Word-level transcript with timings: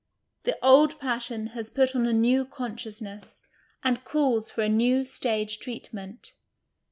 The 0.45 0.57
old 0.65 0.99
passion 0.99 1.47
has 1.53 1.69
put 1.69 1.95
on 1.95 2.07
a 2.07 2.11
new 2.11 2.43
consciousness, 2.43 3.43
and 3.83 4.03
calls 4.03 4.49
for 4.49 4.61
a 4.63 4.67
new 4.67 5.05
stage 5.05 5.59
treat 5.59 5.93
ment. 5.93 6.33